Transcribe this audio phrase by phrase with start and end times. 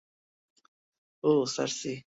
[1.23, 1.93] ওহ, সার্সি।